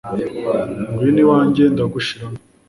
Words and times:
Ngwino 0.91 1.19
iwanjye 1.23 1.63
ndagushiramo 1.73 2.37